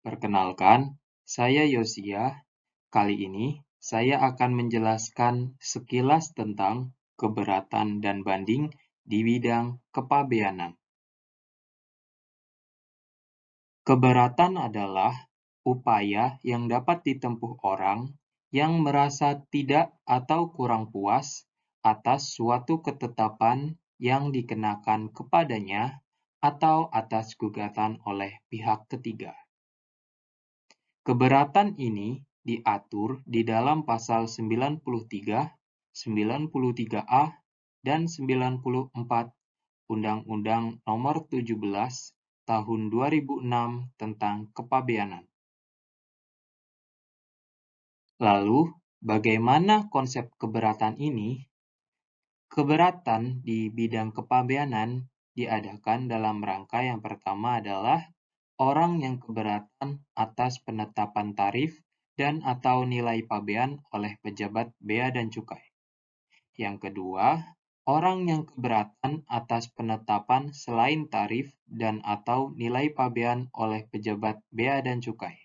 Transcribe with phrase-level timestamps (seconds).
[0.00, 0.96] Perkenalkan,
[1.28, 2.48] saya Yosia.
[2.88, 8.72] Kali ini saya akan menjelaskan sekilas tentang keberatan dan banding
[9.04, 10.80] di bidang kepabeanan.
[13.84, 15.12] Keberatan adalah
[15.68, 18.16] upaya yang dapat ditempuh orang
[18.50, 21.44] yang merasa tidak atau kurang puas
[21.84, 26.00] atas suatu ketetapan yang dikenakan kepadanya
[26.40, 29.36] atau atas gugatan oleh pihak ketiga.
[31.00, 34.84] Keberatan ini diatur di dalam pasal 93,
[35.96, 37.24] 93A,
[37.80, 38.92] dan 94
[39.88, 41.56] Undang-Undang Nomor 17
[42.44, 43.48] Tahun 2006
[43.96, 45.24] tentang Kepabeanan.
[48.20, 48.68] Lalu,
[49.00, 51.48] bagaimana konsep keberatan ini?
[52.52, 58.04] Keberatan di bidang kepabeanan diadakan dalam rangka yang pertama adalah
[58.60, 61.80] orang yang keberatan atas penetapan tarif
[62.20, 65.64] dan atau nilai pabean oleh pejabat bea dan cukai.
[66.60, 67.56] Yang kedua,
[67.88, 75.00] orang yang keberatan atas penetapan selain tarif dan atau nilai pabean oleh pejabat bea dan
[75.00, 75.40] cukai.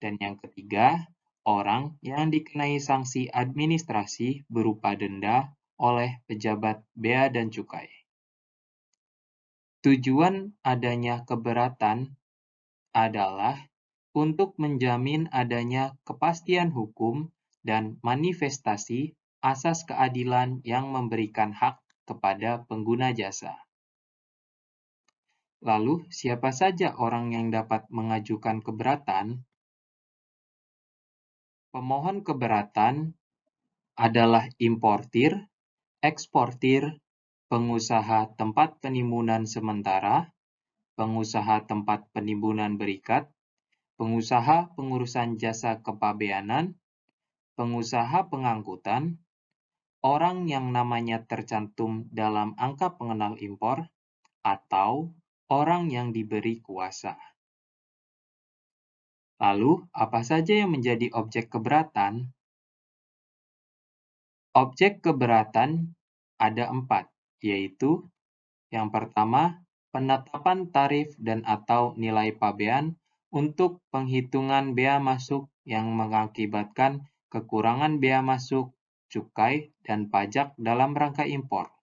[0.00, 1.04] Dan yang ketiga,
[1.44, 7.92] orang yang dikenai sanksi administrasi berupa denda oleh pejabat bea dan cukai.
[9.84, 12.18] Tujuan adanya keberatan
[12.98, 13.70] adalah
[14.10, 17.30] untuk menjamin adanya kepastian hukum
[17.62, 23.54] dan manifestasi asas keadilan yang memberikan hak kepada pengguna jasa.
[25.62, 29.46] Lalu, siapa saja orang yang dapat mengajukan keberatan?
[31.70, 33.14] Pemohon keberatan
[33.98, 35.50] adalah importir,
[35.98, 37.02] eksportir,
[37.50, 40.30] pengusaha tempat penimbunan sementara,
[40.98, 43.30] pengusaha tempat penimbunan berikat,
[43.94, 46.74] pengusaha pengurusan jasa kepabeanan,
[47.54, 49.22] pengusaha pengangkutan,
[50.02, 53.86] orang yang namanya tercantum dalam angka pengenal impor,
[54.42, 55.14] atau
[55.46, 57.14] orang yang diberi kuasa.
[59.38, 62.34] Lalu, apa saja yang menjadi objek keberatan?
[64.50, 65.94] Objek keberatan
[66.42, 67.06] ada empat,
[67.38, 68.10] yaitu
[68.74, 69.62] yang pertama,
[69.98, 72.94] penetapan tarif dan atau nilai pabean
[73.34, 78.70] untuk penghitungan bea masuk yang mengakibatkan kekurangan bea masuk,
[79.10, 81.74] cukai, dan pajak dalam rangka impor.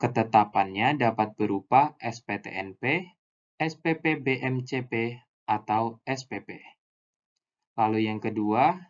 [0.00, 3.12] Ketetapannya dapat berupa SPTNP,
[3.60, 6.64] SPP BMCP, atau SPP.
[7.76, 8.88] Lalu yang kedua,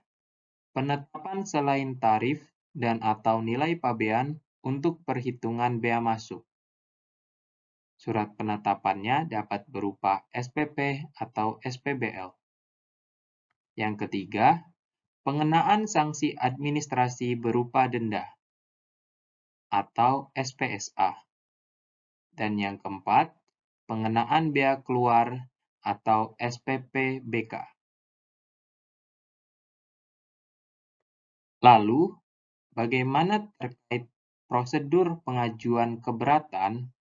[0.70, 2.38] penetapan selain tarif
[2.70, 6.46] dan atau nilai pabean untuk perhitungan bea masuk.
[7.96, 12.28] Surat penetapannya dapat berupa SPP atau SPBL.
[13.76, 14.68] Yang ketiga,
[15.24, 18.36] pengenaan sanksi administrasi berupa denda
[19.72, 21.24] atau SPSA.
[22.36, 23.32] Dan yang keempat,
[23.88, 25.48] pengenaan bea keluar
[25.80, 27.76] atau SPPBK.
[31.64, 32.12] Lalu,
[32.76, 34.06] bagaimana terkait
[34.46, 36.92] prosedur pengajuan keberatan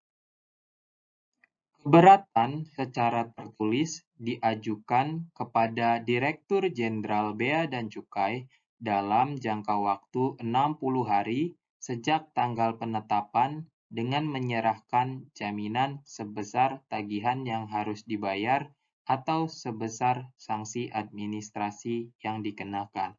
[1.86, 8.50] Keberatan secara tertulis diajukan kepada Direktur Jenderal Bea dan Cukai
[8.82, 18.02] dalam jangka waktu 60 hari sejak tanggal penetapan dengan menyerahkan jaminan sebesar tagihan yang harus
[18.02, 18.66] dibayar
[19.06, 23.14] atau sebesar sanksi administrasi yang dikenakan.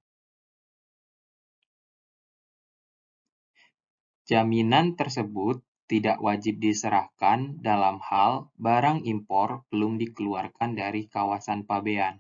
[4.26, 12.18] Jaminan tersebut tidak wajib diserahkan dalam hal barang impor belum dikeluarkan dari kawasan pabean.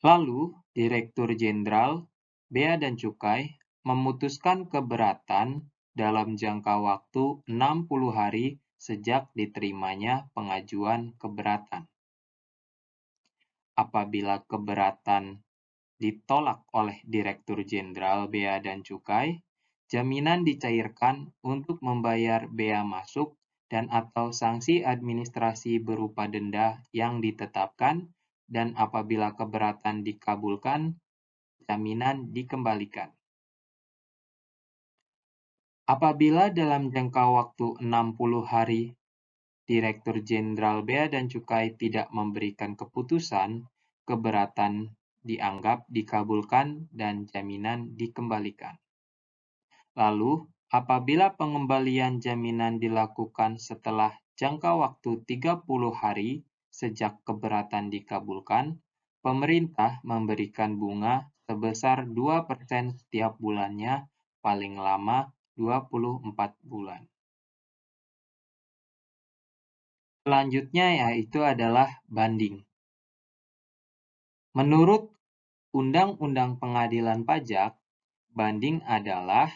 [0.00, 2.06] Lalu, Direktur Jenderal
[2.46, 11.84] Bea dan Cukai memutuskan keberatan dalam jangka waktu 60 hari sejak diterimanya pengajuan keberatan.
[13.76, 15.44] Apabila keberatan
[16.00, 19.36] ditolak oleh Direktur Jenderal Bea dan Cukai,
[19.90, 23.34] Jaminan dicairkan untuk membayar bea masuk
[23.66, 28.06] dan atau sanksi administrasi berupa denda yang ditetapkan
[28.46, 30.94] dan apabila keberatan dikabulkan,
[31.66, 33.10] jaminan dikembalikan.
[35.90, 38.94] Apabila dalam jangka waktu 60 hari
[39.66, 43.66] Direktur Jenderal Bea dan Cukai tidak memberikan keputusan,
[44.06, 44.94] keberatan
[45.26, 48.78] dianggap dikabulkan dan jaminan dikembalikan.
[49.98, 58.78] Lalu, apabila pengembalian jaminan dilakukan setelah jangka waktu 30 hari sejak keberatan dikabulkan,
[59.20, 64.06] pemerintah memberikan bunga sebesar 2% setiap bulannya
[64.40, 67.04] paling lama 24 bulan.
[70.24, 72.62] Selanjutnya yaitu adalah banding.
[74.54, 75.10] Menurut
[75.70, 77.78] Undang-Undang Pengadilan Pajak,
[78.34, 79.50] banding adalah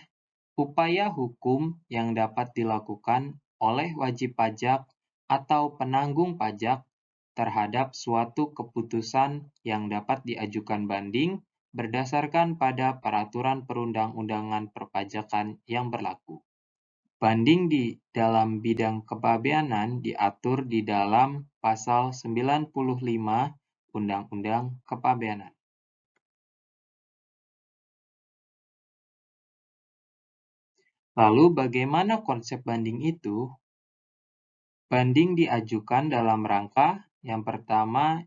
[0.54, 4.86] upaya hukum yang dapat dilakukan oleh wajib pajak
[5.26, 6.86] atau penanggung pajak
[7.34, 11.42] terhadap suatu keputusan yang dapat diajukan banding
[11.74, 16.38] berdasarkan pada peraturan perundang-undangan perpajakan yang berlaku.
[17.18, 22.70] Banding di dalam bidang kepabeanan diatur di dalam pasal 95
[23.94, 25.53] Undang-Undang Kepabeanan.
[31.14, 33.46] Lalu bagaimana konsep banding itu?
[34.90, 38.26] Banding diajukan dalam rangka yang pertama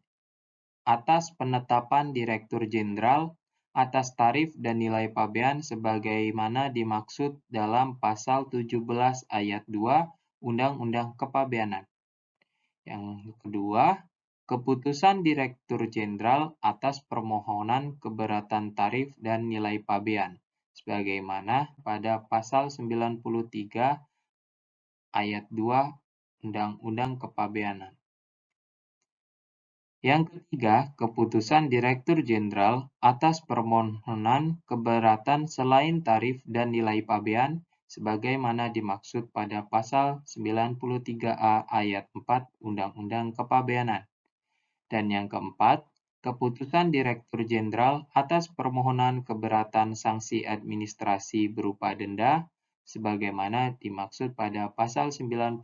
[0.88, 3.36] atas penetapan Direktur Jenderal
[3.76, 8.80] atas tarif dan nilai pabean sebagaimana dimaksud dalam pasal 17
[9.36, 11.84] ayat 2 Undang-Undang Kepabeanan.
[12.88, 14.08] Yang kedua,
[14.48, 20.40] keputusan Direktur Jenderal atas permohonan keberatan tarif dan nilai pabean
[20.78, 23.98] sebagaimana pada pasal 93
[25.18, 27.98] ayat 2 Undang-Undang Kepabeanan.
[30.06, 39.34] Yang ketiga, keputusan Direktur Jenderal atas permohonan keberatan selain tarif dan nilai pabean sebagaimana dimaksud
[39.34, 44.06] pada pasal 93A ayat 4 Undang-Undang Kepabeanan.
[44.86, 45.84] Dan yang keempat,
[46.28, 52.52] keputusan Direktur Jenderal atas permohonan keberatan sanksi administrasi berupa denda
[52.84, 55.64] sebagaimana dimaksud pada pasal 94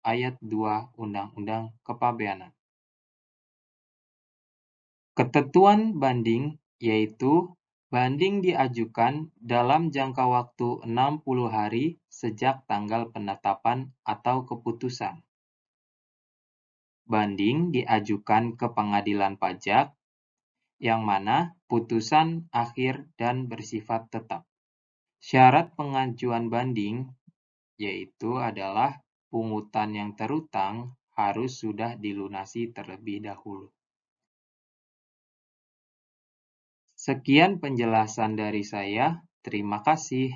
[0.00, 2.56] ayat 2 Undang-Undang Kepabeanan.
[5.12, 7.52] Ketentuan banding yaitu
[7.92, 15.20] banding diajukan dalam jangka waktu 60 hari sejak tanggal penetapan atau keputusan.
[17.06, 19.92] Banding diajukan ke pengadilan pajak,
[20.82, 24.42] yang mana putusan akhir dan bersifat tetap.
[25.22, 27.06] Syarat pengajuan banding
[27.78, 33.70] yaitu adalah pungutan yang terutang harus sudah dilunasi terlebih dahulu.
[36.98, 39.22] Sekian penjelasan dari saya.
[39.42, 40.30] Terima kasih.